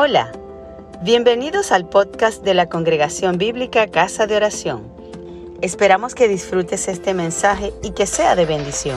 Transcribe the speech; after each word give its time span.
Hola, 0.00 0.30
bienvenidos 1.02 1.72
al 1.72 1.88
podcast 1.88 2.44
de 2.44 2.54
la 2.54 2.68
Congregación 2.68 3.36
Bíblica 3.36 3.88
Casa 3.88 4.28
de 4.28 4.36
Oración. 4.36 4.92
Esperamos 5.60 6.14
que 6.14 6.28
disfrutes 6.28 6.86
este 6.86 7.14
mensaje 7.14 7.72
y 7.82 7.90
que 7.94 8.06
sea 8.06 8.36
de 8.36 8.46
bendición. 8.46 8.96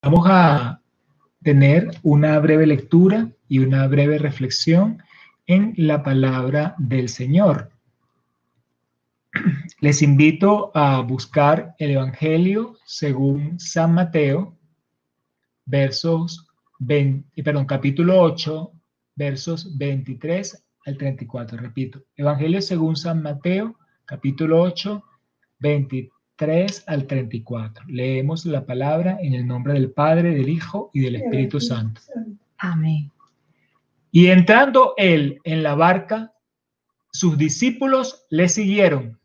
Vamos 0.00 0.24
a 0.28 0.80
tener 1.42 1.90
una 2.04 2.38
breve 2.38 2.68
lectura 2.68 3.28
y 3.48 3.58
una 3.58 3.88
breve 3.88 4.18
reflexión 4.18 5.02
en 5.48 5.74
la 5.76 6.04
palabra 6.04 6.76
del 6.78 7.08
Señor. 7.08 7.72
Les 9.80 10.02
invito 10.02 10.70
a 10.72 11.00
buscar 11.00 11.74
el 11.80 11.90
Evangelio 11.90 12.76
según 12.84 13.58
San 13.58 13.92
Mateo, 13.92 14.56
versos 15.66 16.46
20, 16.80 17.42
perdón, 17.42 17.66
capítulo 17.66 18.20
8, 18.22 18.72
versos 19.14 19.76
23 19.76 20.64
al 20.86 20.96
34. 20.96 21.58
Repito, 21.58 22.02
Evangelio 22.16 22.62
según 22.62 22.96
San 22.96 23.22
Mateo, 23.22 23.78
capítulo 24.06 24.62
8, 24.62 25.04
23 25.58 26.84
al 26.86 27.06
34. 27.06 27.84
Leemos 27.86 28.46
la 28.46 28.64
palabra 28.64 29.18
en 29.20 29.34
el 29.34 29.46
nombre 29.46 29.74
del 29.74 29.92
Padre, 29.92 30.34
del 30.34 30.48
Hijo 30.48 30.90
y 30.94 31.00
del 31.00 31.16
Espíritu 31.16 31.60
Santo. 31.60 32.00
Amén. 32.56 33.12
Y 34.10 34.28
entrando 34.28 34.94
él 34.96 35.38
en 35.44 35.62
la 35.62 35.74
barca, 35.74 36.32
sus 37.12 37.36
discípulos 37.36 38.24
le 38.30 38.48
siguieron. 38.48 39.20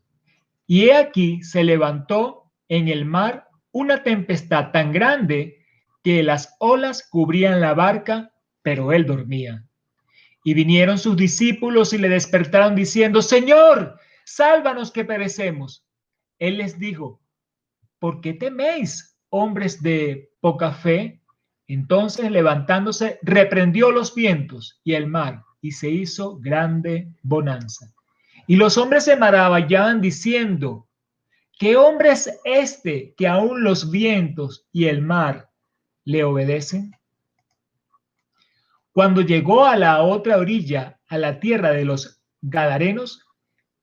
Y 0.66 0.84
he 0.84 0.96
aquí 0.96 1.42
se 1.42 1.64
levantó 1.64 2.52
en 2.68 2.88
el 2.88 3.06
mar 3.06 3.48
una 3.72 4.02
tempestad 4.02 4.72
tan 4.72 4.92
grande 4.92 5.64
que 6.06 6.22
las 6.22 6.54
olas 6.60 7.08
cubrían 7.10 7.60
la 7.60 7.74
barca, 7.74 8.30
pero 8.62 8.92
él 8.92 9.06
dormía. 9.06 9.64
Y 10.44 10.54
vinieron 10.54 10.98
sus 10.98 11.16
discípulos 11.16 11.92
y 11.92 11.98
le 11.98 12.08
despertaron 12.08 12.76
diciendo, 12.76 13.20
Señor, 13.22 13.98
sálvanos 14.24 14.92
que 14.92 15.04
perecemos. 15.04 15.84
Él 16.38 16.58
les 16.58 16.78
dijo, 16.78 17.20
¿por 17.98 18.20
qué 18.20 18.34
teméis, 18.34 19.18
hombres 19.30 19.82
de 19.82 20.30
poca 20.40 20.70
fe? 20.70 21.20
Entonces 21.66 22.30
levantándose, 22.30 23.18
reprendió 23.22 23.90
los 23.90 24.14
vientos 24.14 24.80
y 24.84 24.94
el 24.94 25.08
mar, 25.08 25.42
y 25.60 25.72
se 25.72 25.90
hizo 25.90 26.38
grande 26.38 27.08
bonanza. 27.24 27.92
Y 28.46 28.54
los 28.54 28.78
hombres 28.78 29.06
se 29.06 29.16
maravillaban 29.16 30.00
diciendo, 30.00 30.86
¿qué 31.58 31.74
hombre 31.74 32.12
es 32.12 32.30
este 32.44 33.12
que 33.16 33.26
aún 33.26 33.64
los 33.64 33.90
vientos 33.90 34.68
y 34.70 34.84
el 34.84 35.02
mar 35.02 35.45
le 36.06 36.24
obedecen? 36.24 36.96
Cuando 38.92 39.20
llegó 39.20 39.66
a 39.66 39.76
la 39.76 40.02
otra 40.02 40.38
orilla, 40.38 41.00
a 41.08 41.18
la 41.18 41.38
tierra 41.40 41.72
de 41.72 41.84
los 41.84 42.22
Gadarenos, 42.40 43.26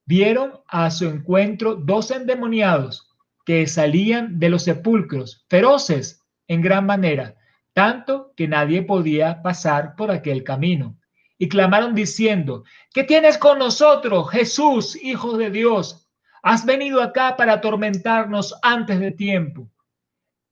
vieron 0.05 0.53
a 0.67 0.89
su 0.89 1.05
encuentro 1.05 1.75
dos 1.75 2.09
endemoniados 2.09 3.11
que 3.45 3.67
salían 3.67 4.39
de 4.39 4.49
los 4.49 4.63
sepulcros, 4.63 5.45
feroces 5.49 6.21
en 6.47 6.61
gran 6.61 6.85
manera, 6.85 7.35
tanto 7.73 8.33
que 8.35 8.47
nadie 8.47 8.81
podía 8.81 9.41
pasar 9.43 9.95
por 9.95 10.09
aquel 10.09 10.43
camino. 10.43 10.97
Y 11.37 11.49
clamaron 11.49 11.93
diciendo, 11.93 12.63
¿qué 12.93 13.03
tienes 13.03 13.37
con 13.37 13.59
nosotros, 13.59 14.31
Jesús, 14.31 14.95
Hijo 14.95 15.37
de 15.37 15.51
Dios? 15.51 16.09
Has 16.41 16.65
venido 16.65 17.01
acá 17.01 17.35
para 17.35 17.53
atormentarnos 17.53 18.55
antes 18.61 18.99
de 18.99 19.11
tiempo 19.11 19.72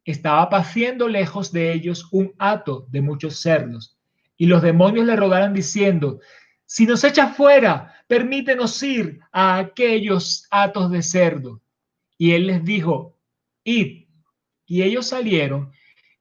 estaba 0.05 0.49
paciendo 0.49 1.07
lejos 1.07 1.51
de 1.51 1.73
ellos 1.73 2.07
un 2.11 2.33
hato 2.37 2.87
de 2.89 3.01
muchos 3.01 3.39
cerdos. 3.39 3.97
Y 4.37 4.47
los 4.47 4.61
demonios 4.61 5.05
le 5.05 5.15
rogaron 5.15 5.53
diciendo, 5.53 6.19
si 6.65 6.85
nos 6.85 7.03
echa 7.03 7.27
fuera, 7.27 7.93
permítenos 8.07 8.81
ir 8.81 9.19
a 9.31 9.57
aquellos 9.57 10.47
hatos 10.49 10.89
de 10.89 11.03
cerdo. 11.03 11.61
Y 12.17 12.31
él 12.31 12.47
les 12.47 12.63
dijo, 12.63 13.17
id. 13.63 14.07
Y 14.65 14.83
ellos 14.83 15.07
salieron 15.07 15.71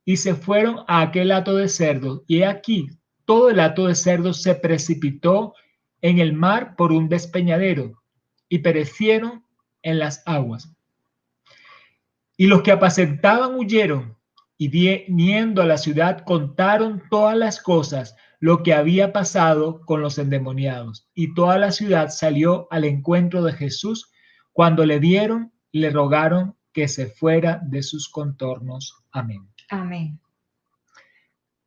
y 0.04 0.16
se 0.16 0.34
fueron 0.34 0.84
a 0.88 1.02
aquel 1.02 1.30
hato 1.32 1.54
de 1.54 1.68
cerdo. 1.68 2.24
Y 2.26 2.42
aquí 2.42 2.90
todo 3.24 3.50
el 3.50 3.60
hato 3.60 3.86
de 3.86 3.94
cerdo 3.94 4.34
se 4.34 4.56
precipitó 4.56 5.54
en 6.02 6.18
el 6.18 6.32
mar 6.32 6.74
por 6.76 6.92
un 6.92 7.08
despeñadero 7.08 8.02
y 8.48 8.58
perecieron 8.58 9.44
en 9.82 9.98
las 10.00 10.22
aguas. 10.26 10.74
Y 12.40 12.46
los 12.46 12.62
que 12.62 12.72
apacentaban 12.72 13.54
huyeron 13.54 14.16
y 14.56 14.68
viniendo 14.68 15.60
a 15.60 15.66
la 15.66 15.76
ciudad 15.76 16.24
contaron 16.24 17.02
todas 17.10 17.36
las 17.36 17.60
cosas, 17.60 18.16
lo 18.38 18.62
que 18.62 18.72
había 18.72 19.12
pasado 19.12 19.82
con 19.84 20.00
los 20.00 20.16
endemoniados. 20.16 21.06
Y 21.12 21.34
toda 21.34 21.58
la 21.58 21.70
ciudad 21.70 22.08
salió 22.08 22.66
al 22.70 22.84
encuentro 22.84 23.42
de 23.42 23.52
Jesús. 23.52 24.10
Cuando 24.54 24.86
le 24.86 24.98
vieron, 24.98 25.52
le 25.70 25.90
rogaron 25.90 26.56
que 26.72 26.88
se 26.88 27.08
fuera 27.08 27.60
de 27.62 27.82
sus 27.82 28.08
contornos. 28.08 29.04
Amén. 29.12 29.46
Amén. 29.68 30.18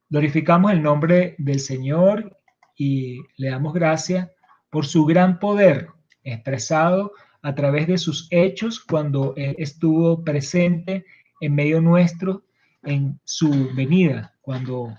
Glorificamos 0.10 0.72
el 0.72 0.82
nombre 0.82 1.36
del 1.38 1.60
Señor 1.60 2.36
y 2.76 3.20
le 3.38 3.52
damos 3.52 3.76
gracias 3.76 4.28
por 4.72 4.88
su 4.88 5.06
gran 5.06 5.38
poder 5.38 5.90
expresado 6.24 7.12
a 7.44 7.54
través 7.54 7.88
de 7.88 7.98
sus 7.98 8.28
hechos 8.32 8.80
cuando 8.80 9.34
Él 9.36 9.56
estuvo 9.60 10.24
presente 10.24 11.06
en 11.40 11.54
medio 11.54 11.82
nuestro 11.82 12.44
en 12.84 13.20
su 13.24 13.70
venida, 13.76 14.34
cuando 14.42 14.94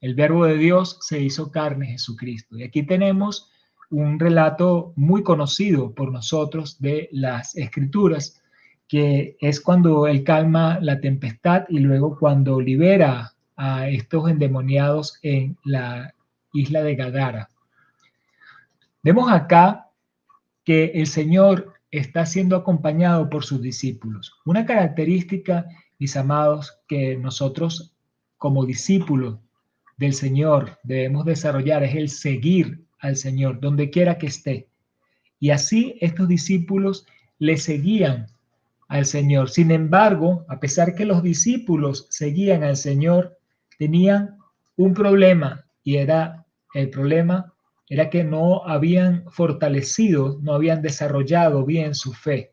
el 0.00 0.14
verbo 0.14 0.44
de 0.44 0.56
Dios 0.56 0.98
se 1.00 1.20
hizo 1.20 1.50
carne, 1.50 1.86
Jesucristo. 1.86 2.56
Y 2.56 2.62
aquí 2.62 2.82
tenemos 2.82 3.50
un 3.90 4.18
relato 4.18 4.92
muy 4.96 5.22
conocido 5.22 5.94
por 5.94 6.12
nosotros 6.12 6.80
de 6.80 7.08
las 7.12 7.56
escrituras, 7.56 8.42
que 8.88 9.36
es 9.40 9.60
cuando 9.60 10.06
Él 10.06 10.22
calma 10.22 10.78
la 10.80 11.00
tempestad 11.00 11.64
y 11.68 11.78
luego 11.80 12.18
cuando 12.18 12.60
libera 12.60 13.32
a 13.56 13.88
estos 13.88 14.28
endemoniados 14.28 15.18
en 15.22 15.56
la 15.64 16.14
isla 16.52 16.82
de 16.82 16.94
Gadara. 16.94 17.48
Vemos 19.02 19.30
acá 19.30 19.90
que 20.64 20.86
el 20.94 21.06
Señor 21.06 21.75
está 21.98 22.26
siendo 22.26 22.56
acompañado 22.56 23.30
por 23.30 23.44
sus 23.44 23.62
discípulos. 23.62 24.34
Una 24.44 24.66
característica, 24.66 25.66
mis 25.98 26.16
amados, 26.16 26.78
que 26.88 27.16
nosotros 27.16 27.94
como 28.38 28.66
discípulos 28.66 29.38
del 29.96 30.12
Señor 30.12 30.78
debemos 30.82 31.24
desarrollar 31.24 31.82
es 31.84 31.94
el 31.94 32.08
seguir 32.08 32.84
al 32.98 33.16
Señor 33.16 33.60
donde 33.60 33.90
quiera 33.90 34.18
que 34.18 34.26
esté. 34.26 34.68
Y 35.38 35.50
así 35.50 35.96
estos 36.00 36.28
discípulos 36.28 37.06
le 37.38 37.56
seguían 37.56 38.26
al 38.88 39.06
Señor. 39.06 39.50
Sin 39.50 39.70
embargo, 39.70 40.44
a 40.48 40.60
pesar 40.60 40.94
que 40.94 41.04
los 41.04 41.22
discípulos 41.22 42.06
seguían 42.10 42.62
al 42.62 42.76
Señor, 42.76 43.38
tenían 43.78 44.38
un 44.76 44.94
problema 44.94 45.64
y 45.82 45.96
era 45.96 46.46
el 46.74 46.90
problema 46.90 47.54
era 47.88 48.10
que 48.10 48.24
no 48.24 48.66
habían 48.66 49.24
fortalecido, 49.30 50.38
no 50.42 50.54
habían 50.54 50.82
desarrollado 50.82 51.64
bien 51.64 51.94
su 51.94 52.12
fe. 52.12 52.52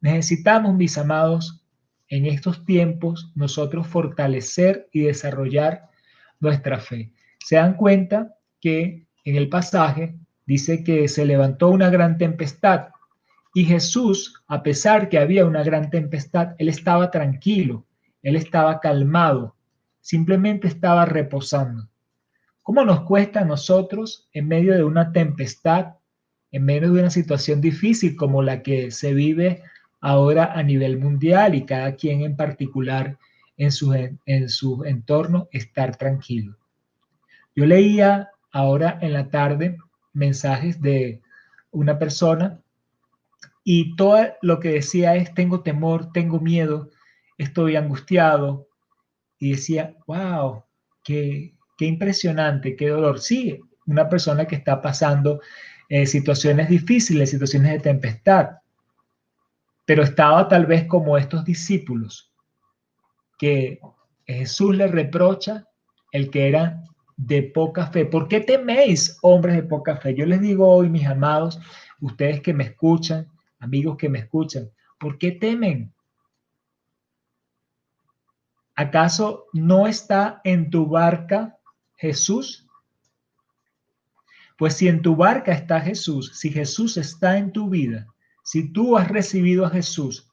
Necesitamos, 0.00 0.74
mis 0.74 0.98
amados, 0.98 1.64
en 2.08 2.26
estos 2.26 2.64
tiempos 2.64 3.32
nosotros 3.34 3.86
fortalecer 3.86 4.88
y 4.92 5.00
desarrollar 5.00 5.88
nuestra 6.40 6.78
fe. 6.78 7.12
Se 7.38 7.56
dan 7.56 7.74
cuenta 7.74 8.34
que 8.60 9.06
en 9.24 9.36
el 9.36 9.48
pasaje 9.48 10.16
dice 10.46 10.84
que 10.84 11.08
se 11.08 11.24
levantó 11.24 11.68
una 11.68 11.90
gran 11.90 12.18
tempestad 12.18 12.88
y 13.54 13.64
Jesús, 13.64 14.42
a 14.46 14.62
pesar 14.62 15.08
que 15.08 15.18
había 15.18 15.44
una 15.46 15.62
gran 15.62 15.90
tempestad, 15.90 16.54
él 16.58 16.68
estaba 16.68 17.10
tranquilo, 17.10 17.86
él 18.22 18.36
estaba 18.36 18.78
calmado, 18.80 19.56
simplemente 20.00 20.68
estaba 20.68 21.04
reposando. 21.06 21.88
¿Cómo 22.68 22.84
nos 22.84 23.00
cuesta 23.04 23.40
a 23.40 23.44
nosotros 23.46 24.28
en 24.34 24.46
medio 24.46 24.74
de 24.74 24.84
una 24.84 25.10
tempestad, 25.10 25.94
en 26.50 26.66
medio 26.66 26.92
de 26.92 27.00
una 27.00 27.08
situación 27.08 27.62
difícil 27.62 28.14
como 28.14 28.42
la 28.42 28.62
que 28.62 28.90
se 28.90 29.14
vive 29.14 29.62
ahora 30.02 30.52
a 30.52 30.62
nivel 30.62 30.98
mundial 30.98 31.54
y 31.54 31.64
cada 31.64 31.94
quien 31.94 32.20
en 32.20 32.36
particular 32.36 33.16
en 33.56 33.72
su, 33.72 33.94
en 33.94 34.50
su 34.50 34.84
entorno, 34.84 35.48
estar 35.50 35.96
tranquilo? 35.96 36.58
Yo 37.56 37.64
leía 37.64 38.32
ahora 38.52 38.98
en 39.00 39.14
la 39.14 39.30
tarde 39.30 39.78
mensajes 40.12 40.78
de 40.82 41.22
una 41.70 41.98
persona 41.98 42.60
y 43.64 43.96
todo 43.96 44.26
lo 44.42 44.60
que 44.60 44.72
decía 44.72 45.16
es, 45.16 45.32
tengo 45.32 45.62
temor, 45.62 46.12
tengo 46.12 46.38
miedo, 46.38 46.90
estoy 47.38 47.76
angustiado. 47.76 48.68
Y 49.38 49.52
decía, 49.52 49.96
wow, 50.06 50.64
qué, 51.02 51.54
Qué 51.78 51.86
impresionante, 51.86 52.74
qué 52.74 52.88
dolor. 52.88 53.20
Sí, 53.20 53.60
una 53.86 54.08
persona 54.08 54.46
que 54.46 54.56
está 54.56 54.82
pasando 54.82 55.40
eh, 55.88 56.06
situaciones 56.06 56.68
difíciles, 56.68 57.30
situaciones 57.30 57.72
de 57.72 57.78
tempestad, 57.78 58.58
pero 59.86 60.02
estaba 60.02 60.48
tal 60.48 60.66
vez 60.66 60.86
como 60.86 61.16
estos 61.16 61.44
discípulos 61.44 62.32
que 63.38 63.80
Jesús 64.26 64.76
le 64.76 64.88
reprocha 64.88 65.66
el 66.10 66.30
que 66.30 66.48
era 66.48 66.82
de 67.16 67.44
poca 67.44 67.86
fe. 67.86 68.04
¿Por 68.04 68.26
qué 68.26 68.40
teméis, 68.40 69.16
hombres 69.22 69.54
de 69.54 69.62
poca 69.62 69.96
fe? 69.98 70.16
Yo 70.16 70.26
les 70.26 70.40
digo 70.40 70.68
hoy, 70.68 70.88
mis 70.88 71.06
amados, 71.06 71.60
ustedes 72.00 72.40
que 72.40 72.52
me 72.52 72.64
escuchan, 72.64 73.30
amigos 73.60 73.96
que 73.96 74.08
me 74.08 74.18
escuchan, 74.18 74.68
¿por 74.98 75.16
qué 75.16 75.30
temen? 75.30 75.94
¿Acaso 78.74 79.46
no 79.52 79.86
está 79.86 80.40
en 80.42 80.70
tu 80.70 80.86
barca 80.86 81.57
Jesús? 81.98 82.66
Pues 84.56 84.74
si 84.74 84.88
en 84.88 85.02
tu 85.02 85.14
barca 85.14 85.52
está 85.52 85.80
Jesús, 85.80 86.32
si 86.34 86.50
Jesús 86.50 86.96
está 86.96 87.38
en 87.38 87.52
tu 87.52 87.68
vida, 87.68 88.06
si 88.42 88.72
tú 88.72 88.96
has 88.96 89.08
recibido 89.08 89.66
a 89.66 89.70
Jesús, 89.70 90.32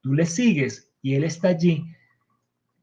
tú 0.00 0.14
le 0.14 0.24
sigues 0.24 0.90
y 1.02 1.14
Él 1.14 1.24
está 1.24 1.48
allí, 1.48 1.84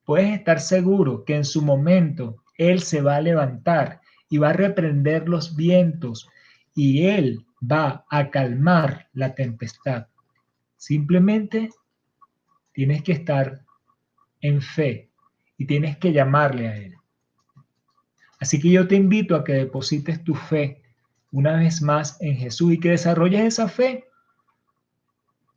puedes 0.06 0.38
estar 0.38 0.60
seguro 0.60 1.26
que 1.26 1.36
en 1.36 1.46
su 1.46 1.62
momento 1.62 2.44
Él 2.58 2.82
se 2.82 3.02
va 3.02 3.16
a 3.16 3.22
levantar 3.22 4.02
y 4.30 4.38
va 4.38 4.50
a 4.50 4.54
reprender 4.54 5.28
los 5.28 5.56
vientos 5.56 6.30
y 6.76 7.08
Él 7.08 7.46
va 7.60 8.06
a 8.10 8.30
calmar 8.30 9.10
la 9.14 9.34
tempestad. 9.36 10.08
Simplemente 10.76 11.70
tienes 12.72 13.02
que 13.04 13.14
estar 13.14 13.66
en 14.42 14.62
fe 14.62 15.10
y 15.58 15.66
tienes 15.66 15.98
que 15.98 16.14
llamarle 16.14 16.68
a 16.68 16.78
Él. 16.78 16.98
Así 18.40 18.60
que 18.60 18.70
yo 18.70 18.88
te 18.88 18.96
invito 18.96 19.36
a 19.36 19.44
que 19.44 19.54
deposites 19.54 20.24
tu 20.24 20.36
fe 20.36 20.82
una 21.32 21.58
vez 21.58 21.82
más 21.82 22.18
en 22.22 22.36
Jesús 22.36 22.74
y 22.74 22.80
que 22.80 22.92
desarrolles 22.92 23.42
esa 23.42 23.68
fe. 23.68 24.06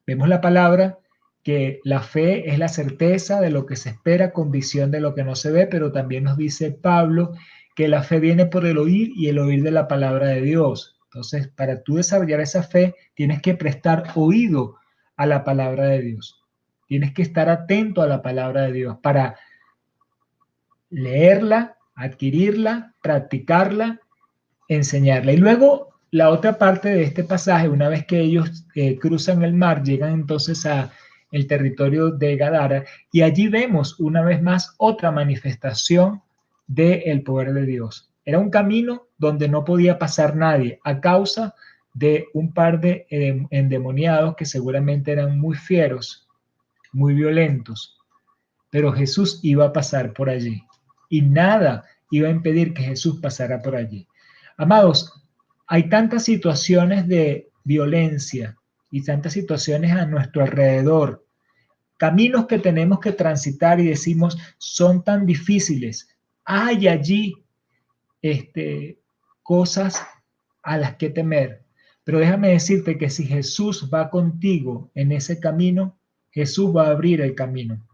Vemos 0.07 0.29
la 0.29 0.41
palabra 0.41 0.99
que 1.43 1.81
la 1.85 2.01
fe 2.01 2.51
es 2.51 2.59
la 2.59 2.69
certeza 2.69 3.41
de 3.41 3.51
lo 3.51 3.67
que 3.67 3.77
se 3.77 3.91
espera, 3.91 4.33
convicción 4.33 4.91
de 4.91 5.01
lo 5.01 5.15
que 5.15 5.25
no 5.25 5.35
se 5.37 5.51
ve, 5.51 5.67
pero 5.67 5.93
también 5.93 6.25
nos 6.25 6.37
dice 6.37 6.71
Pablo 6.71 7.33
que 7.75 7.89
la 7.89 8.03
fe 8.03 8.21
viene 8.21 8.47
por 8.47 8.67
el 8.67 8.79
oír 8.79 9.13
y 9.15 9.29
el 9.29 9.39
oír 9.39 9.63
de 9.63 9.71
la 9.71 9.89
palabra 9.89 10.29
de 10.29 10.43
Dios. 10.43 11.01
Entonces, 11.05 11.49
para 11.49 11.83
tú 11.83 11.97
desarrollar 11.97 12.41
esa 12.41 12.63
fe, 12.63 12.95
tienes 13.15 13.41
que 13.41 13.55
prestar 13.55 14.05
oído 14.15 14.77
a 15.17 15.27
la 15.27 15.45
palabra 15.45 15.87
de 15.87 16.03
Dios. 16.03 16.45
Tienes 16.87 17.13
que 17.13 17.23
estar 17.23 17.49
atento 17.49 18.03
a 18.03 18.07
la 18.07 18.23
palabra 18.23 18.63
de 18.63 18.73
Dios 18.73 18.99
para 19.03 19.37
leerla, 20.91 21.79
adquirirla, 22.01 22.95
practicarla, 23.03 24.01
enseñarla. 24.69 25.33
Y 25.33 25.37
luego 25.37 25.91
la 26.11 26.31
otra 26.31 26.59
parte 26.59 26.89
de 26.89 27.03
este 27.03 27.25
pasaje, 27.25 27.69
una 27.69 27.89
vez 27.89 28.07
que 28.07 28.21
ellos 28.21 28.65
eh, 28.75 28.99
cruzan 28.99 29.43
el 29.43 29.53
mar, 29.53 29.83
llegan 29.83 30.13
entonces 30.15 30.65
a 30.67 30.91
el 31.31 31.47
territorio 31.47 32.11
de 32.11 32.37
Gadara 32.37 32.85
y 33.13 33.23
allí 33.23 33.47
vemos 33.47 34.01
una 34.01 34.23
vez 34.23 34.43
más 34.43 34.75
otra 34.79 35.13
manifestación 35.13 36.23
del 36.67 37.23
poder 37.23 37.53
de 37.53 37.67
Dios. 37.67 38.11
Era 38.25 38.39
un 38.39 38.51
camino 38.51 39.07
donde 39.19 39.49
no 39.49 39.65
podía 39.65 39.99
pasar 39.99 40.35
nadie 40.35 40.81
a 40.83 41.01
causa 41.01 41.55
de 41.95 42.27
un 42.33 42.53
par 42.53 42.81
de 42.81 43.07
eh, 43.11 43.47
endemoniados 43.51 44.35
que 44.37 44.47
seguramente 44.47 45.13
eran 45.13 45.39
muy 45.39 45.57
fieros, 45.57 46.27
muy 46.93 47.15
violentos, 47.15 47.99
pero 48.71 48.93
Jesús 48.93 49.39
iba 49.43 49.67
a 49.67 49.73
pasar 49.73 50.13
por 50.13 50.31
allí 50.31 50.65
y 51.11 51.21
nada 51.21 51.85
iba 52.11 52.29
a 52.29 52.33
impedir 52.33 52.73
que 52.73 52.85
Jesús 52.85 53.21
pasara 53.21 53.61
por 53.61 53.77
allí. 53.77 54.09
Amados, 54.57 55.13
hay 55.67 55.91
tantas 55.91 56.25
situaciones 56.25 57.07
de 57.07 57.51
violencia 57.65 58.57
y 58.91 59.05
tantas 59.05 59.35
situaciones 59.35 59.93
a 59.93 60.07
nuestro 60.07 60.43
alrededor, 60.43 61.27
caminos 61.99 62.47
que 62.47 62.59
tenemos 62.59 63.01
que 63.01 63.13
transitar 63.13 63.79
y 63.79 63.89
decimos 63.89 64.39
son 64.57 65.05
tan 65.05 65.27
difíciles. 65.27 66.09
Hay 66.45 66.89
allí 66.89 67.35
este, 68.23 68.99
cosas 69.43 70.03
a 70.63 70.79
las 70.79 70.97
que 70.97 71.11
temer. 71.11 71.63
Pero 72.05 72.19
déjame 72.19 72.49
decirte 72.49 72.97
que 72.97 73.11
si 73.11 73.27
Jesús 73.27 73.91
va 73.93 74.11
contigo 74.11 74.91
en 74.95 75.13
ese 75.13 75.39
camino, 75.39 75.99
Jesús 76.31 76.75
va 76.75 76.87
a 76.87 76.91
abrir 76.91 77.21
el 77.21 77.35
camino 77.35 77.87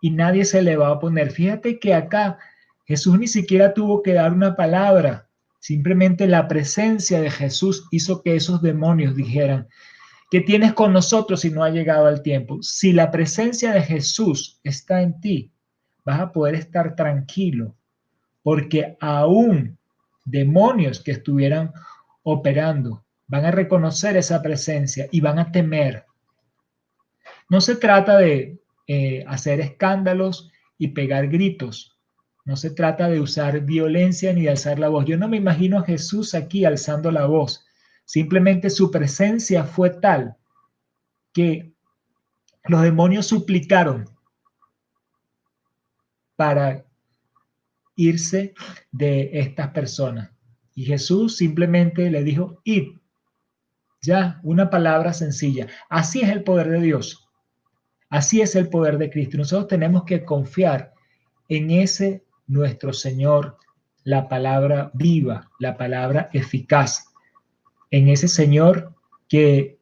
y 0.00 0.10
nadie 0.10 0.44
se 0.44 0.62
le 0.62 0.76
va 0.76 0.88
a 0.88 0.92
oponer. 0.92 1.30
Fíjate 1.30 1.78
que 1.78 1.94
acá 1.94 2.38
Jesús 2.86 3.18
ni 3.18 3.28
siquiera 3.28 3.74
tuvo 3.74 4.02
que 4.02 4.14
dar 4.14 4.32
una 4.32 4.56
palabra, 4.56 5.28
simplemente 5.58 6.26
la 6.26 6.48
presencia 6.48 7.20
de 7.20 7.30
Jesús 7.30 7.86
hizo 7.90 8.22
que 8.22 8.34
esos 8.34 8.62
demonios 8.62 9.14
dijeran, 9.14 9.68
¿qué 10.30 10.40
tienes 10.40 10.72
con 10.72 10.92
nosotros 10.92 11.40
si 11.40 11.50
no 11.50 11.62
ha 11.62 11.70
llegado 11.70 12.08
el 12.08 12.22
tiempo? 12.22 12.62
Si 12.62 12.92
la 12.92 13.10
presencia 13.10 13.72
de 13.72 13.82
Jesús 13.82 14.58
está 14.64 15.02
en 15.02 15.20
ti, 15.20 15.52
vas 16.04 16.20
a 16.20 16.32
poder 16.32 16.54
estar 16.54 16.96
tranquilo, 16.96 17.76
porque 18.42 18.96
aún 19.00 19.78
demonios 20.24 21.00
que 21.00 21.12
estuvieran 21.12 21.72
operando 22.22 23.04
van 23.26 23.44
a 23.44 23.50
reconocer 23.50 24.16
esa 24.16 24.42
presencia 24.42 25.06
y 25.12 25.20
van 25.20 25.38
a 25.38 25.52
temer. 25.52 26.04
No 27.48 27.60
se 27.60 27.76
trata 27.76 28.18
de 28.18 28.59
eh, 28.92 29.24
hacer 29.28 29.60
escándalos 29.60 30.50
y 30.76 30.88
pegar 30.88 31.28
gritos. 31.28 31.96
No 32.44 32.56
se 32.56 32.72
trata 32.72 33.08
de 33.08 33.20
usar 33.20 33.60
violencia 33.60 34.32
ni 34.32 34.42
de 34.42 34.50
alzar 34.50 34.80
la 34.80 34.88
voz. 34.88 35.04
Yo 35.04 35.16
no 35.16 35.28
me 35.28 35.36
imagino 35.36 35.78
a 35.78 35.84
Jesús 35.84 36.34
aquí 36.34 36.64
alzando 36.64 37.12
la 37.12 37.26
voz. 37.26 37.64
Simplemente 38.04 38.68
su 38.68 38.90
presencia 38.90 39.62
fue 39.62 39.90
tal 39.90 40.38
que 41.32 41.72
los 42.64 42.82
demonios 42.82 43.26
suplicaron 43.28 44.10
para 46.34 46.84
irse 47.94 48.54
de 48.90 49.38
estas 49.38 49.68
personas. 49.68 50.32
Y 50.74 50.84
Jesús 50.84 51.36
simplemente 51.36 52.10
le 52.10 52.24
dijo, 52.24 52.60
id. 52.64 52.98
Ya, 54.02 54.40
una 54.42 54.68
palabra 54.68 55.12
sencilla. 55.12 55.68
Así 55.88 56.22
es 56.22 56.30
el 56.30 56.42
poder 56.42 56.70
de 56.70 56.80
Dios. 56.80 57.29
Así 58.10 58.40
es 58.40 58.56
el 58.56 58.68
poder 58.68 58.98
de 58.98 59.08
Cristo. 59.08 59.38
Nosotros 59.38 59.68
tenemos 59.68 60.02
que 60.04 60.24
confiar 60.24 60.92
en 61.48 61.70
ese 61.70 62.24
nuestro 62.48 62.92
Señor, 62.92 63.56
la 64.02 64.28
palabra 64.28 64.90
viva, 64.94 65.50
la 65.60 65.76
palabra 65.76 66.28
eficaz, 66.32 67.12
en 67.90 68.08
ese 68.08 68.26
Señor 68.28 68.94
que 69.28 69.78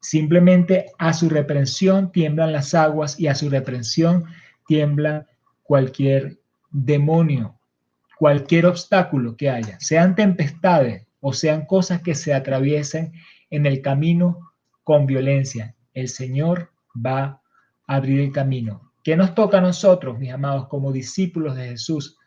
simplemente 0.00 0.86
a 0.98 1.12
su 1.12 1.28
reprensión 1.28 2.12
tiemblan 2.12 2.52
las 2.52 2.74
aguas 2.74 3.18
y 3.18 3.26
a 3.26 3.34
su 3.34 3.50
reprensión 3.50 4.26
tiembla 4.66 5.26
cualquier 5.64 6.38
demonio, 6.70 7.58
cualquier 8.18 8.66
obstáculo 8.66 9.36
que 9.36 9.50
haya, 9.50 9.80
sean 9.80 10.14
tempestades 10.14 11.06
o 11.20 11.32
sean 11.32 11.66
cosas 11.66 12.02
que 12.02 12.14
se 12.14 12.34
atraviesen 12.34 13.12
en 13.50 13.66
el 13.66 13.82
camino 13.82 14.52
con 14.84 15.06
violencia 15.06 15.74
el 16.00 16.08
Señor 16.08 16.70
va 16.94 17.22
a 17.86 17.96
abrir 17.96 18.20
el 18.20 18.32
camino. 18.32 18.92
¿Qué 19.02 19.16
nos 19.16 19.34
toca 19.34 19.58
a 19.58 19.62
nosotros, 19.62 20.18
mis 20.18 20.32
amados, 20.32 20.68
como 20.68 20.92
discípulos 20.92 21.56
de 21.56 21.68
Jesús? 21.70 22.18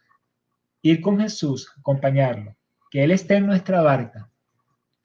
Ir 0.82 1.02
con 1.02 1.20
Jesús, 1.20 1.72
acompañarlo, 1.80 2.56
que 2.90 3.04
Él 3.04 3.12
esté 3.12 3.36
en 3.36 3.46
nuestra 3.46 3.82
barca, 3.82 4.30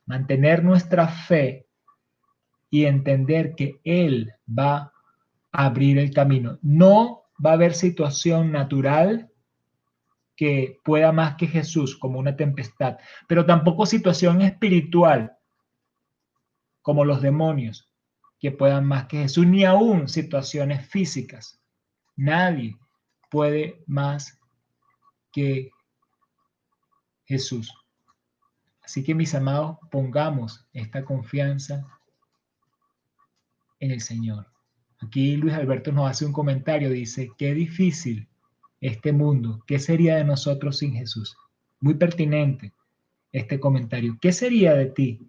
mantener 0.06 0.64
nuestra 0.64 1.06
fe 1.08 1.66
y 2.70 2.86
entender 2.86 3.54
que 3.54 3.80
Él 3.84 4.32
va 4.46 4.92
a 5.52 5.66
abrir 5.66 5.98
el 5.98 6.12
camino. 6.12 6.58
No 6.62 7.24
va 7.44 7.50
a 7.50 7.54
haber 7.54 7.74
situación 7.74 8.52
natural 8.52 9.30
que 10.34 10.80
pueda 10.84 11.12
más 11.12 11.36
que 11.36 11.46
Jesús, 11.46 11.96
como 11.96 12.18
una 12.18 12.36
tempestad, 12.36 12.98
pero 13.26 13.46
tampoco 13.46 13.86
situación 13.86 14.42
espiritual, 14.42 15.36
como 16.82 17.04
los 17.04 17.22
demonios 17.22 17.90
que 18.38 18.52
puedan 18.52 18.84
más 18.86 19.06
que 19.06 19.22
Jesús, 19.22 19.46
ni 19.46 19.64
aún 19.64 20.08
situaciones 20.08 20.86
físicas. 20.88 21.60
Nadie 22.16 22.78
puede 23.30 23.82
más 23.86 24.38
que 25.32 25.70
Jesús. 27.24 27.72
Así 28.82 29.02
que 29.02 29.14
mis 29.14 29.34
amados, 29.34 29.78
pongamos 29.90 30.64
esta 30.72 31.04
confianza 31.04 31.84
en 33.80 33.90
el 33.90 34.00
Señor. 34.00 34.46
Aquí 35.00 35.36
Luis 35.36 35.54
Alberto 35.54 35.92
nos 35.92 36.10
hace 36.10 36.24
un 36.24 36.32
comentario, 36.32 36.88
dice, 36.90 37.30
qué 37.36 37.52
difícil 37.52 38.28
este 38.80 39.12
mundo, 39.12 39.62
¿qué 39.66 39.78
sería 39.78 40.16
de 40.16 40.24
nosotros 40.24 40.78
sin 40.78 40.92
Jesús? 40.92 41.36
Muy 41.80 41.94
pertinente 41.94 42.72
este 43.32 43.60
comentario. 43.60 44.16
¿Qué 44.20 44.32
sería 44.32 44.74
de 44.74 44.86
ti 44.86 45.28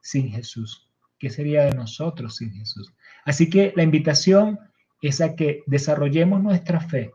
sin 0.00 0.28
Jesús? 0.28 0.85
¿Qué 1.18 1.30
sería 1.30 1.64
de 1.64 1.72
nosotros 1.72 2.36
sin 2.36 2.52
Jesús? 2.52 2.92
Así 3.24 3.48
que 3.48 3.72
la 3.76 3.82
invitación 3.82 4.58
es 5.00 5.20
a 5.20 5.34
que 5.34 5.62
desarrollemos 5.66 6.42
nuestra 6.42 6.80
fe, 6.80 7.12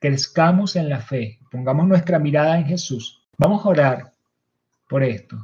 crezcamos 0.00 0.76
en 0.76 0.88
la 0.88 1.00
fe, 1.00 1.38
pongamos 1.50 1.86
nuestra 1.86 2.18
mirada 2.18 2.58
en 2.58 2.66
Jesús. 2.66 3.22
Vamos 3.36 3.64
a 3.64 3.68
orar 3.68 4.12
por 4.88 5.02
esto. 5.02 5.36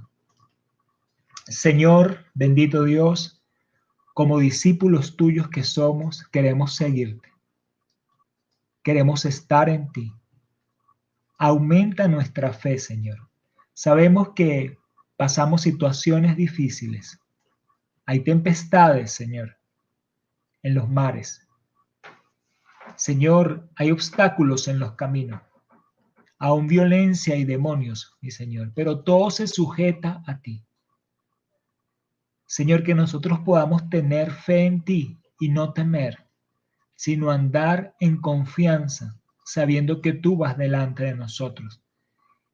Señor, 1.47 2.25
bendito 2.35 2.85
Dios, 2.85 3.43
como 4.15 4.39
discípulos 4.39 5.17
tuyos 5.17 5.49
que 5.49 5.65
somos, 5.65 6.27
queremos 6.29 6.75
seguirte. 6.75 7.29
queremos 8.83 9.25
estar 9.25 9.71
en 9.71 9.91
ti. 9.93 10.13
Aumenta 11.39 12.07
nuestra 12.07 12.53
fe, 12.53 12.79
Señor. 12.79 13.31
Sabemos 13.73 14.31
que 14.35 14.77
pasamos 15.17 15.63
situaciones 15.63 16.37
difíciles. 16.37 17.19
Hay 18.07 18.23
tempestades, 18.23 19.13
Señor, 19.13 19.57
en 20.63 20.75
los 20.75 20.89
mares. 20.89 21.47
Señor, 22.97 23.71
hay 23.77 23.91
obstáculos 23.91 24.69
en 24.69 24.79
los 24.79 24.93
caminos. 24.93 25.41
Aún 26.39 26.67
violencia 26.67 27.37
y 27.37 27.45
demonios, 27.45 28.17
mi 28.21 28.31
Señor, 28.31 28.73
pero 28.75 29.03
todo 29.03 29.31
se 29.31 29.47
sujeta 29.47 30.23
a 30.27 30.41
ti. 30.41 30.65
Señor, 32.47 32.83
que 32.83 32.95
nosotros 32.95 33.41
podamos 33.41 33.89
tener 33.89 34.31
fe 34.31 34.67
en 34.67 34.85
ti 34.85 35.21
y 35.41 35.49
no 35.49 35.73
temer, 35.73 36.29
sino 36.95 37.31
andar 37.31 37.97
en 38.01 38.21
confianza, 38.21 39.19
sabiendo 39.45 40.03
que 40.03 40.13
tú 40.13 40.37
vas 40.37 40.59
delante 40.59 41.05
de 41.05 41.15
nosotros 41.15 41.84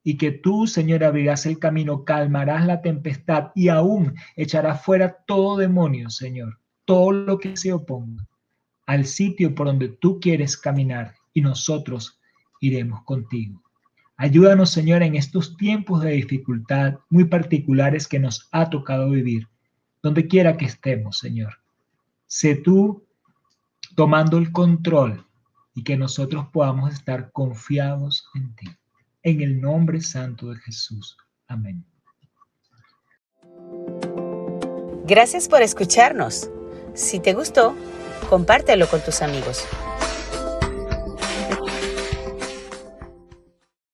y 0.02 0.16
que 0.16 0.30
tú, 0.30 0.66
Señor, 0.66 1.04
abrirás 1.04 1.46
el 1.46 1.58
camino, 1.58 2.04
calmarás 2.04 2.66
la 2.66 2.80
tempestad 2.80 3.50
y 3.54 3.68
aún 3.68 4.14
echarás 4.36 4.84
fuera 4.84 5.18
todo 5.26 5.56
demonio, 5.56 6.10
Señor, 6.10 6.58
todo 6.84 7.12
lo 7.12 7.38
que 7.38 7.56
se 7.56 7.72
oponga 7.72 8.26
al 8.86 9.06
sitio 9.06 9.54
por 9.54 9.68
donde 9.68 9.88
tú 9.88 10.18
quieres 10.18 10.56
caminar 10.56 11.14
y 11.32 11.42
nosotros 11.42 12.20
iremos 12.60 13.04
contigo. 13.04 13.62
Ayúdanos, 14.16 14.70
Señor, 14.70 15.04
en 15.04 15.14
estos 15.14 15.56
tiempos 15.56 16.02
de 16.02 16.10
dificultad 16.10 16.98
muy 17.08 17.24
particulares 17.24 18.08
que 18.08 18.18
nos 18.18 18.48
ha 18.50 18.68
tocado 18.68 19.08
vivir, 19.10 19.46
donde 20.02 20.26
quiera 20.26 20.56
que 20.56 20.64
estemos, 20.64 21.18
Señor. 21.18 21.54
Sé 22.26 22.56
tú 22.56 23.06
tomando 23.94 24.38
el 24.38 24.50
control 24.50 25.24
y 25.74 25.84
que 25.84 25.96
nosotros 25.96 26.46
podamos 26.52 26.92
estar 26.92 27.30
confiados 27.32 28.28
en 28.34 28.54
ti. 28.56 28.66
En 29.22 29.42
el 29.42 29.60
nombre 29.60 30.00
santo 30.00 30.50
de 30.50 30.56
Jesús. 30.60 31.16
Amén. 31.48 31.84
Gracias 35.04 35.48
por 35.48 35.60
escucharnos. 35.62 36.48
Si 36.94 37.20
te 37.20 37.34
gustó, 37.34 37.74
compártelo 38.28 38.88
con 38.88 39.00
tus 39.00 39.22
amigos. 39.22 39.66